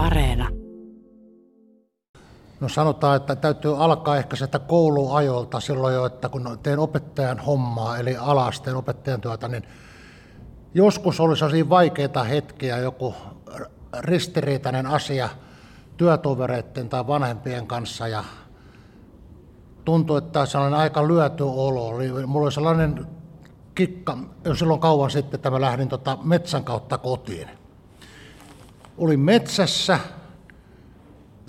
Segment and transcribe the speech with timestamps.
[0.00, 0.48] Areena.
[2.60, 7.98] No sanotaan, että täytyy alkaa ehkä sieltä kouluajolta silloin jo, että kun teen opettajan hommaa,
[7.98, 9.62] eli alasteen opettajan työtä, niin
[10.74, 13.14] joskus oli sellaisia vaikeita hetkiä, joku
[13.98, 15.28] ristiriitainen asia
[15.96, 18.24] työtovereiden tai vanhempien kanssa ja
[19.84, 21.86] tuntui, että sellainen aika lyöty olo.
[21.86, 23.06] Oli, mulla oli sellainen
[23.74, 27.59] kikka jo silloin kauan sitten, että mä lähdin tota metsän kautta kotiin.
[29.00, 29.98] Olin metsässä,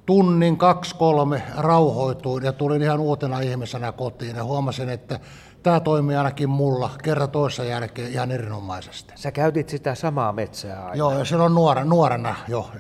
[0.05, 5.19] tunnin, kaksi, kolme, rauhoituin ja tulin ihan uutena ihmisenä kotiin ja huomasin, että
[5.63, 9.13] tämä toimii ainakin mulla kerta toisen jälkeen ihan erinomaisesti.
[9.15, 10.95] Sä käytit sitä samaa metsää aina.
[10.95, 12.71] Joo, ja silloin nuora, nuorena jo.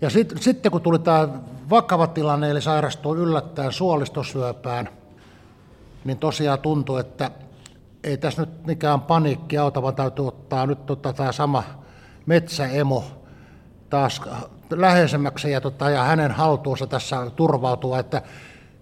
[0.00, 1.28] Ja sit, sitten kun tuli tämä
[1.70, 4.88] vakava tilanne, eli sairastuin yllättäen suolistosyöpään,
[6.04, 7.30] niin tosiaan tuntui, että
[8.04, 11.64] ei tässä nyt mikään paniikki auta, vaan täytyy ottaa nyt tota, tämä sama
[12.26, 13.04] metsäemo
[13.96, 14.20] taas
[14.70, 18.22] läheisemmäksi ja, tota, ja hänen haltuunsa tässä turvautua, että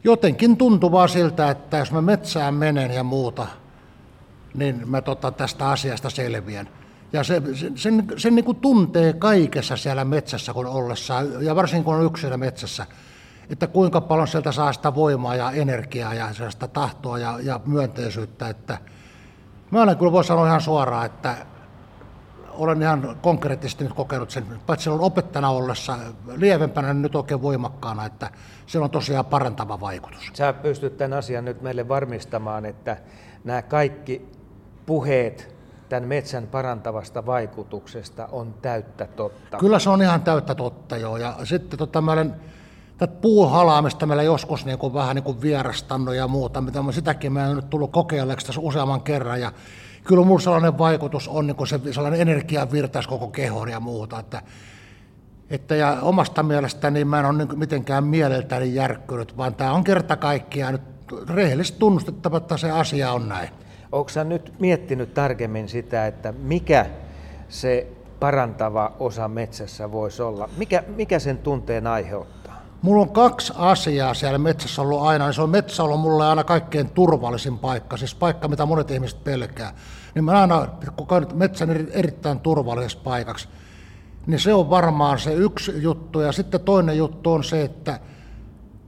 [0.04, 3.46] jotenkin tuntuu vaan siltä, että jos mä metsään menen ja muuta,
[4.54, 6.68] niin mä tota, tästä asiasta selviän.
[7.12, 7.42] Ja se,
[7.74, 12.36] sen, sen niin kuin tuntee kaikessa siellä metsässä, kun ollessa, ja varsinkin kun on yksilö
[12.36, 12.86] metsässä,
[13.50, 18.48] että kuinka paljon sieltä saa sitä voimaa ja energiaa ja sellaista tahtoa ja, ja myönteisyyttä.
[18.48, 18.78] Että
[19.70, 21.36] mä olen kyllä voi sanoa ihan suoraan, että
[22.56, 25.98] olen ihan konkreettisesti nyt kokenut sen, paitsi silloin opettajana ollessa
[26.36, 28.30] lievempänä, niin nyt oikein voimakkaana, että
[28.66, 30.30] se on tosiaan parantava vaikutus.
[30.32, 32.96] Sä pystyt tämän asian nyt meille varmistamaan, että
[33.44, 34.28] nämä kaikki
[34.86, 35.54] puheet
[35.88, 39.58] tämän metsän parantavasta vaikutuksesta on täyttä totta.
[39.58, 41.16] Kyllä se on ihan täyttä totta, joo.
[41.16, 42.34] Ja sitten tota, mä olen
[42.98, 47.32] tätä puuhalaamista meillä joskus niin kuin, vähän niin kuin vierastannut ja muuta, mitä mä sitäkin
[47.32, 49.40] mä olen nyt tullut kokeilleeksi tässä useamman kerran.
[49.40, 49.52] Ja
[50.04, 54.18] kyllä mulla sellainen vaikutus on, niin kuin se sellainen energia virtaisi koko kehoon ja muuta.
[54.18, 54.42] Että,
[55.50, 59.84] että ja omasta mielestäni niin mä en ole niin mitenkään mieleltäni järkkynyt, vaan tämä on
[59.84, 60.82] kerta kaikkiaan nyt
[61.28, 63.48] rehellisesti tunnustettava, että se asia on näin.
[64.10, 66.86] Sä nyt miettinyt tarkemmin sitä, että mikä
[67.48, 67.86] se
[68.20, 70.48] parantava osa metsässä voisi olla?
[70.56, 72.43] Mikä, mikä sen tunteen aiheuttaa?
[72.84, 75.32] Mulla on kaksi asiaa siellä metsässä ollut aina.
[75.32, 79.72] Se on metsä ollut mulle aina kaikkein turvallisin paikka, siis paikka, mitä monet ihmiset pelkää.
[80.14, 80.68] Niin mä aina
[81.06, 83.48] koen metsän erittäin turvallisessa paikaksi.
[84.26, 86.20] Niin se on varmaan se yksi juttu.
[86.20, 88.00] Ja sitten toinen juttu on se, että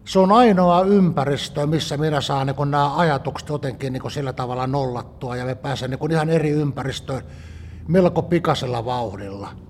[0.04, 5.36] se on ainoa ympäristö, missä minä saan niin nämä ajatukset jotenkin niin sillä tavalla nollattua
[5.36, 7.22] ja me pääsen niin ihan eri ympäristöön
[7.88, 9.65] melko pikaisella vauhdilla.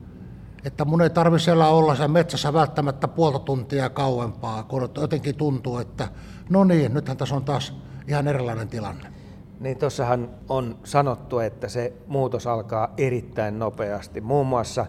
[0.66, 5.78] Että mun ei tarvitse siellä olla siellä metsässä välttämättä puolta tuntia kauempaa, kun jotenkin tuntuu,
[5.78, 6.08] että
[6.50, 7.74] no niin, nythän tässä on taas
[8.08, 9.12] ihan erilainen tilanne.
[9.60, 14.20] Niin tuossahan on sanottu, että se muutos alkaa erittäin nopeasti.
[14.20, 14.86] Muun muassa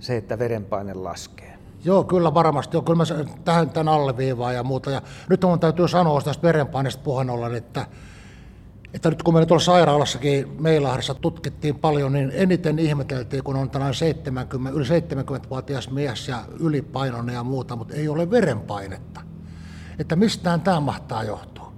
[0.00, 1.58] se, että verenpaine laskee.
[1.84, 2.76] Joo, kyllä varmasti.
[2.76, 3.04] Joo, kyllä mä
[3.44, 4.90] tähän tämän alleviivaan ja muuta.
[4.90, 7.86] Ja nyt on täytyy sanoa tästä verenpaineesta puheen ollen, että,
[8.94, 13.94] että nyt kun me tuolla sairaalassakin Meilahdessa tutkittiin paljon, niin eniten ihmeteltiin, kun on tällainen
[13.94, 19.20] 70, yli 70-vuotias mies ja ylipainoinen ja muuta, mutta ei ole verenpainetta.
[19.98, 21.72] Että mistään tämä mahtaa johtua.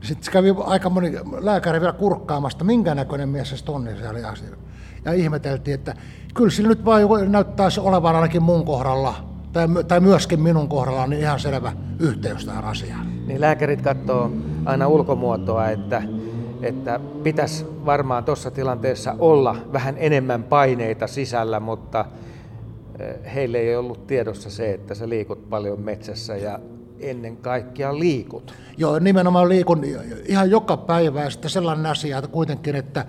[0.00, 4.24] Sitten kävi aika moni lääkäri vielä kurkkaamasta, minkä näköinen mies se on, niin se oli
[4.24, 4.56] asia.
[5.04, 5.94] Ja ihmeteltiin, että
[6.34, 9.14] kyllä sillä nyt vain näyttäisi olevan ainakin mun kohdalla
[9.52, 13.26] tai, tai myöskin minun kohdalla niin ihan selvä yhteys tähän asiaan.
[13.26, 14.30] Niin lääkärit katsoo
[14.64, 16.02] aina ulkomuotoa, että,
[16.62, 22.04] että pitäisi varmaan tuossa tilanteessa olla vähän enemmän paineita sisällä, mutta
[22.98, 26.58] eh, heille ei ollut tiedossa se, että sä liikut paljon metsässä ja
[27.00, 28.54] ennen kaikkea liikut.
[28.76, 29.84] Joo, nimenomaan liikun
[30.28, 33.04] ihan joka päivä ja sellainen asia että kuitenkin, että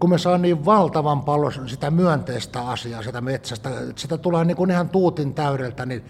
[0.00, 4.70] kun me saa niin valtavan paljon sitä myönteistä asiaa sitä metsästä, sitä tulee niin kuin
[4.70, 6.04] ihan tuutin täydeltä, niin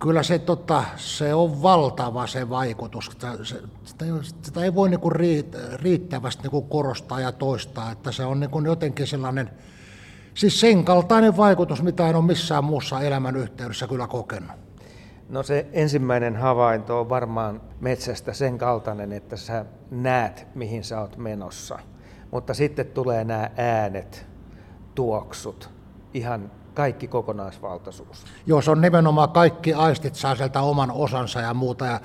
[0.00, 3.06] kyllä se, tota, se on valtava se vaikutus.
[3.06, 3.32] Sitä,
[3.84, 4.04] sitä,
[4.42, 5.14] sitä ei voi niin kuin
[5.74, 9.50] riittävästi niin kuin korostaa ja toistaa, että se on niin kuin jotenkin sellainen,
[10.34, 14.50] siis sen kaltainen vaikutus, mitä en ole missään muussa elämän yhteydessä kyllä kokenut.
[15.28, 21.16] No se ensimmäinen havainto on varmaan metsästä sen kaltainen, että sä näet, mihin sä oot
[21.16, 21.78] menossa–
[22.30, 24.26] mutta sitten tulee nämä äänet,
[24.94, 25.70] tuoksut,
[26.14, 28.24] ihan kaikki kokonaisvaltaisuus.
[28.46, 31.86] Joo, se on nimenomaan kaikki aistit saa sieltä oman osansa ja muuta.
[31.86, 32.00] Ja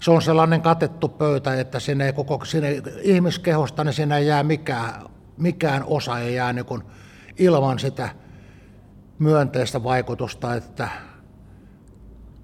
[0.00, 4.92] se on sellainen katettu pöytä, että sinne koko, sinne ihmiskehosta niin sinne ei jää mikään,
[5.36, 6.66] mikään osa, ei jää niin
[7.38, 8.08] ilman sitä
[9.18, 10.88] myönteistä vaikutusta, että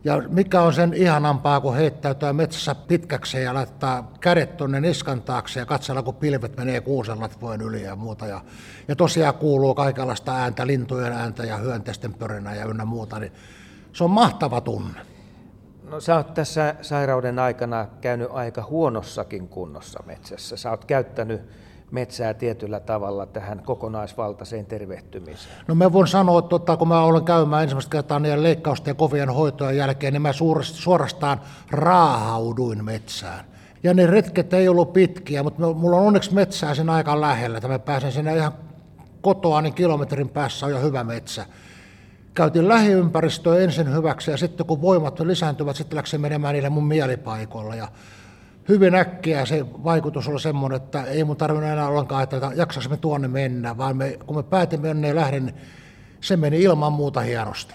[0.05, 5.61] Ja mikä on sen ihanampaa, kun heittäytyy metsässä pitkäkseen ja laittaa kädet tuonne niskan taakse
[5.61, 8.26] ja katsella, kun pilvet menee kuusenlatvojen yli ja muuta.
[8.26, 8.41] Ja,
[8.88, 13.19] ja tosiaan kuuluu kaikenlaista ääntä, lintujen ääntä ja hyönteisten pörinää ja ynnä muuta.
[13.19, 13.32] Niin
[13.93, 15.00] se on mahtava tunne.
[15.91, 20.56] No sä oot tässä sairauden aikana käynyt aika huonossakin kunnossa metsässä.
[20.56, 21.41] Sä oot käyttänyt
[21.90, 25.54] metsää tietyllä tavalla tähän kokonaisvaltaiseen tervehtymiseen?
[25.69, 28.94] No mä voin sanoa, että tota, kun mä olen käymään ensimmäistä kertaa niiden leikkausten ja
[28.94, 30.32] kovien hoitojen jälkeen, niin mä
[30.62, 31.40] suorastaan
[31.70, 33.44] raahauduin metsään.
[33.82, 37.69] Ja ne retket ei ollut pitkiä, mutta mulla on onneksi metsää sen aika lähellä, että
[37.69, 38.52] mä pääsen sinne ihan
[39.20, 41.46] kotoa, niin kilometrin päässä on jo hyvä metsä.
[42.34, 47.75] Käytiin lähiympäristöä ensin hyväksi ja sitten kun voimat lisääntyvät, sitten läksin menemään niille mun mielipaikoilla.
[47.75, 47.88] Ja
[48.69, 53.29] hyvin äkkiä se vaikutus oli semmoinen, että ei mun tarvinnut enää ollenkaan, että jaksaisimme tuonne
[53.29, 55.57] mennä, vaan me, kun me päätimme jonne lähden, niin
[56.21, 57.75] se meni ilman muuta hienosti.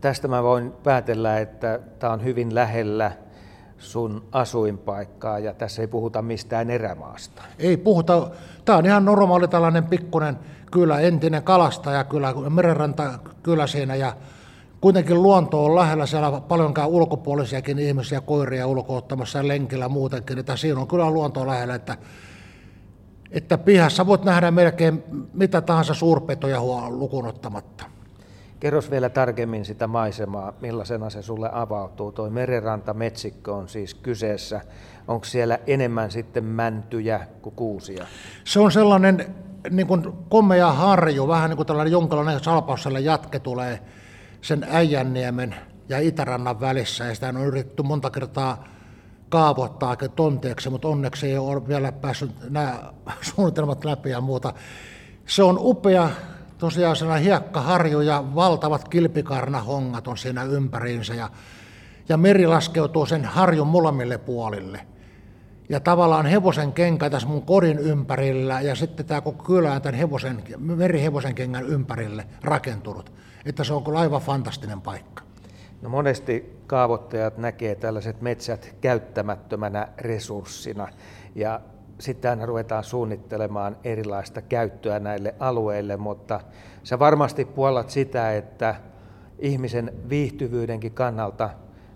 [0.00, 3.12] Tästä mä voin päätellä, että tämä on hyvin lähellä
[3.78, 7.42] sun asuinpaikkaa ja tässä ei puhuta mistään erämaasta.
[7.58, 8.30] Ei puhuta,
[8.64, 10.38] tämä on ihan normaali tällainen pikkunen
[10.70, 14.16] kylä, entinen kalastaja kyllä, merenranta kyllä siinä ja
[14.80, 20.80] kuitenkin luonto on lähellä, siellä on paljonkaan ulkopuolisiakin ihmisiä, koiria ulkoottamassa lenkillä muutenkin, että siinä
[20.80, 21.96] on kyllä luonto lähellä, että,
[23.30, 27.84] että pihassa voit nähdä melkein mitä tahansa suurpetoja lukuun ottamatta.
[28.60, 32.12] Kerros vielä tarkemmin sitä maisemaa, millaisena se sulle avautuu.
[32.12, 34.60] Tuo merenranta metsikkö on siis kyseessä.
[35.08, 38.06] Onko siellä enemmän sitten mäntyjä kuin kuusia?
[38.44, 39.34] Se on sellainen
[39.70, 43.80] niin kuin komea harju, vähän niin kuin tällainen jonkinlainen salpausselle jatke tulee
[44.40, 45.54] sen Äijänniemen
[45.88, 48.64] ja Itärannan välissä, ja sitä on yritetty monta kertaa
[49.28, 52.92] kaavoittaa tonteeksi, mutta onneksi ei ole vielä päässyt nämä
[53.34, 54.52] suunnitelmat läpi ja muuta.
[55.26, 56.10] Se on upea,
[56.58, 61.30] tosiaan sellainen hiekkaharju ja valtavat kilpikarnahongat on siinä ympäriinsä, ja,
[62.08, 64.86] ja meri laskeutuu sen harjun molemmille puolille.
[65.68, 69.98] Ja tavallaan hevosen kenkä tässä mun kodin ympärillä ja sitten tämä koko kylä on tämän
[69.98, 73.12] hevosen, merihevosen kengän ympärille rakentunut
[73.48, 75.22] että se on kyllä aivan fantastinen paikka.
[75.82, 80.88] No monesti kaavoittajat näkee tällaiset metsät käyttämättömänä resurssina
[81.34, 81.60] ja
[81.98, 86.40] sitten ruvetaan suunnittelemaan erilaista käyttöä näille alueille, mutta
[86.82, 88.74] sä varmasti puolat sitä, että
[89.38, 91.50] ihmisen viihtyvyydenkin kannalta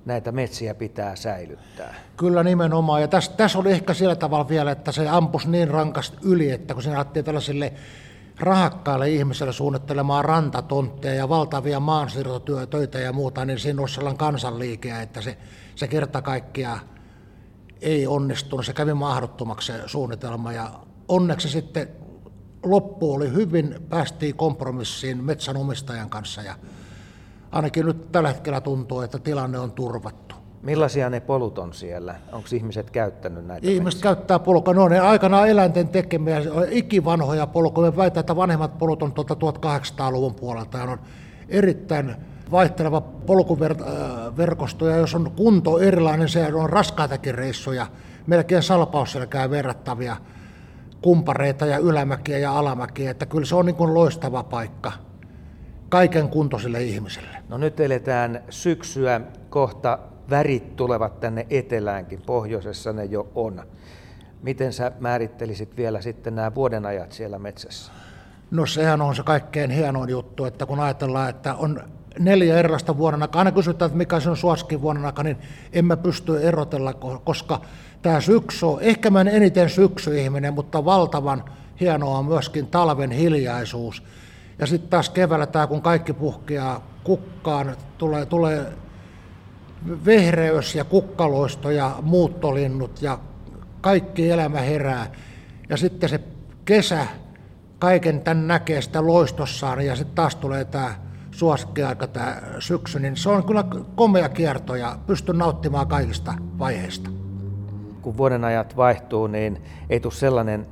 [0.05, 1.95] näitä metsiä pitää säilyttää.
[2.17, 6.17] Kyllä nimenomaan, ja tässä, tässä oli ehkä sillä tavalla vielä, että se ampus niin rankasti
[6.23, 7.73] yli, että kun siinä alettiin tällaisille
[8.41, 15.21] rahakkaille ihmisille suunnittelemaan rantatontteja ja valtavia maansiirtotöitä ja muuta, niin siinä olisi sellainen kansanliike, että
[15.21, 15.39] se,
[15.75, 16.81] se kerta kaikkiaan
[17.81, 18.67] ei onnistunut.
[18.67, 20.71] Se kävi mahdottomaksi se suunnitelma ja
[21.09, 21.89] onneksi sitten
[22.63, 26.55] loppu oli hyvin, päästiin kompromissiin metsänomistajan kanssa ja
[27.53, 30.35] ainakin nyt tällä hetkellä tuntuu, että tilanne on turvattu.
[30.63, 32.15] Millaisia ne polut on siellä?
[32.33, 33.67] Onko ihmiset käyttänyt näitä?
[33.67, 34.03] Ihmiset metsiä?
[34.03, 34.75] käyttää polkuja.
[34.75, 37.91] Ne on ne aikanaan eläinten tekemiä, ikivanhoja polkuja.
[37.91, 40.99] Me väitän, että vanhemmat polut on tuolta 1800-luvun puolelta ja on
[41.49, 42.17] erittäin
[42.51, 44.89] vaihteleva polkuverkosto.
[44.89, 47.87] Ja jos on kunto erilainen, se on raskaitakin reissuja,
[48.27, 50.17] melkein salpausselkää verrattavia
[51.03, 53.11] kumpareita ja ylämäkiä ja alamäkiä.
[53.11, 54.93] Että kyllä se on niin kuin loistava paikka
[55.93, 57.37] kaiken kuntoisille ihmisille.
[57.49, 59.99] No nyt eletään syksyä kohta
[60.31, 63.63] värit tulevat tänne eteläänkin, pohjoisessa ne jo on.
[64.43, 67.93] Miten sä määrittelisit vielä sitten nämä vuodenajat siellä metsässä?
[68.51, 71.81] No sehän on se kaikkein hienoin juttu, että kun ajatellaan, että on
[72.19, 75.37] neljä erilaista vuodenaikaa, aina kysytään, että mikä se on suosikin vuodenaika, niin
[75.73, 76.93] en mä pysty erotella,
[77.25, 77.61] koska
[78.03, 81.45] tämä syksy on, ehkä mä en eniten syksyihminen, mutta valtavan
[81.81, 84.03] hienoa on myöskin talven hiljaisuus.
[84.59, 88.73] Ja sitten taas keväällä tämä, kun kaikki puhkeaa kukkaan, tulee, tulee
[90.05, 93.19] vehreys ja kukkaloisto ja muuttolinnut ja
[93.81, 95.07] kaikki elämä herää.
[95.69, 96.21] Ja sitten se
[96.65, 97.07] kesä,
[97.79, 100.95] kaiken tämän näkee sitä loistossaan ja sitten taas tulee tämä
[101.31, 107.11] suosikkiaika, tämä syksy, niin se on kyllä komea kierto ja pystyn nauttimaan kaikista vaiheista.
[108.03, 110.67] Kun vuoden ajat vaihtuu, niin ei tule sellainen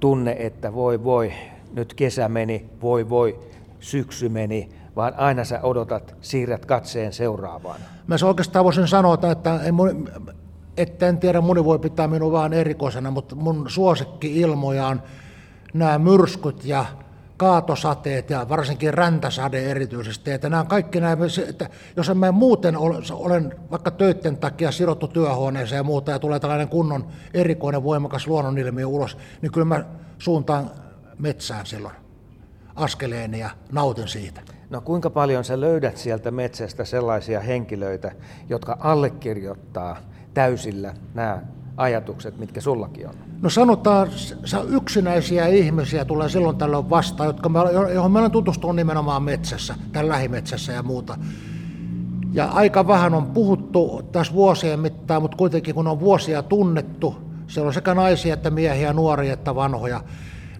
[0.00, 1.32] tunne, että voi voi,
[1.74, 3.40] nyt kesä meni, voi voi,
[3.80, 7.80] syksy meni, vaan aina sä odotat, siirrät katseen seuraavaan.
[8.06, 9.74] Mä oikeastaan voisin sanoa, että en,
[10.76, 15.02] että en tiedä, moni voi pitää minua vaan erikoisena, mutta mun suosikki-ilmoja on
[15.74, 16.84] nämä myrskyt ja
[17.36, 20.30] kaatosateet ja varsinkin räntäsade erityisesti.
[20.30, 21.16] Että nämä kaikki nämä,
[21.48, 26.18] että jos en mä muuten ole, olen vaikka töiden takia sidottu työhuoneeseen ja muuta ja
[26.18, 29.84] tulee tällainen kunnon erikoinen voimakas luonnonilmiö ulos, niin kyllä mä
[30.18, 30.70] suuntaan
[31.18, 31.94] metsään silloin
[32.74, 34.40] askeleeni ja nautin siitä.
[34.70, 38.12] No kuinka paljon sä löydät sieltä metsästä sellaisia henkilöitä,
[38.48, 39.96] jotka allekirjoittaa
[40.34, 41.42] täysillä nämä
[41.76, 43.14] ajatukset, mitkä sullakin on?
[43.42, 44.08] No sanotaan,
[44.68, 47.58] yksinäisiä ihmisiä tulee silloin tällöin vastaan, jotka me,
[47.94, 51.18] johon me olen tutustunut nimenomaan metsässä, tai lähimetsässä ja muuta.
[52.32, 57.16] Ja aika vähän on puhuttu tässä vuosien mittaan, mutta kuitenkin kun on vuosia tunnettu,
[57.46, 60.00] siellä on sekä naisia että miehiä, nuoria että vanhoja,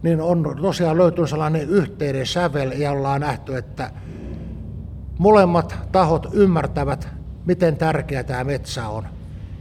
[0.04, 3.90] niin on tosiaan löytynyt sellainen yhteinen sävel ja ollaan nähty, että
[5.18, 7.08] molemmat tahot ymmärtävät,
[7.46, 9.04] miten tärkeä tämä metsä on.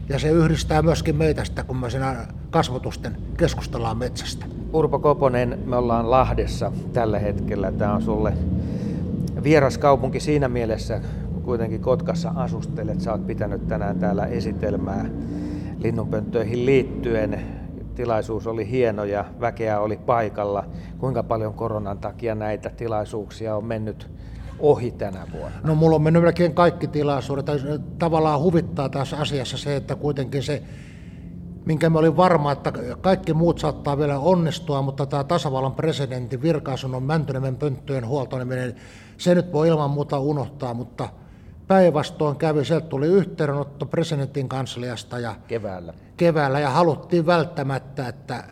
[0.10, 4.46] Ja se yhdistää myöskin meitä sitä, kun me siinä kasvotusten keskustellaan metsästä.
[4.74, 7.72] Urpo Koponen, me ollaan Lahdessa tällä hetkellä.
[7.72, 8.34] Tämä on sulle
[9.44, 11.02] vieras kaupunki siinä mielessä,
[11.44, 13.02] kuitenkin Kotkassa asustelet.
[13.02, 15.06] Sä oot pitänyt tänään täällä esitelmää
[15.80, 17.62] linnunpönttöihin liittyen.
[17.96, 20.66] Tilaisuus oli hieno ja väkeä oli paikalla.
[20.98, 24.12] Kuinka paljon koronan takia näitä tilaisuuksia on mennyt
[24.60, 25.58] ohi tänä vuonna?
[25.64, 27.46] No mulla on mennyt melkein kaikki tilaisuudet.
[28.00, 30.64] Tavallaan huvittaa tässä asiassa se, että kuitenkin se,
[31.66, 37.04] minkä me olin varma, että kaikki muut saattaa vielä onnistua, mutta tämä tasavallan presidentin virkaasunnon
[37.04, 38.76] Mäntynemen pönttöjen huoltoneminen,
[39.18, 41.10] se nyt voi ilman muuta unohtaa, mutta
[41.67, 45.93] päinvastoin kävi, sieltä tuli yhteydenotto presidentin kansliasta ja keväällä.
[46.17, 48.43] keväällä ja haluttiin välttämättä, että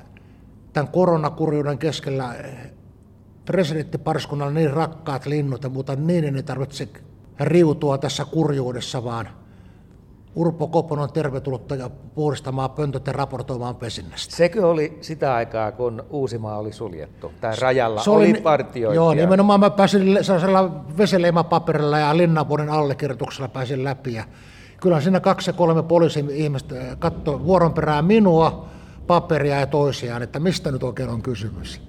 [0.74, 2.36] tämän koronakurjuuden keskellä
[3.46, 6.90] presidenttipariskunnalla niin rakkaat linnut ja muuta, niin ei tarvitse
[7.40, 9.30] riutua tässä kurjuudessa, vaan
[10.36, 11.68] Urpo Koponen on tervetullut
[12.16, 14.36] puhdistamaan pöntöt ja raportoimaan pesinnästä.
[14.36, 17.32] Sekö oli sitä aikaa, kun Uusimaa oli suljettu?
[17.42, 18.96] Tai rajalla se oli, oli partiointia?
[18.96, 24.14] Joo, nimenomaan mä pääsin sellaisella vesileimapaperilla ja linnavuoden allekirjoituksella pääsin läpi.
[24.14, 24.24] Ja
[24.82, 28.66] kyllä siinä kaksi ja kolme poliisi-ihmistä katsoi vuoron perään minua,
[29.08, 31.82] paperia ja toisiaan, että mistä nyt oikein on kysymys.